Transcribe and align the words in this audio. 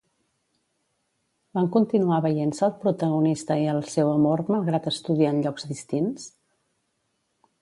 Van 1.57 1.67
continuar 1.75 2.17
veient-se 2.27 2.65
el 2.69 2.73
protagonista 2.85 3.59
i 3.65 3.69
el 3.77 3.85
seu 3.93 4.13
amor 4.17 4.45
malgrat 4.57 4.93
estudiar 4.97 5.31
en 5.37 5.45
llocs 5.47 5.71
distints? 5.75 6.31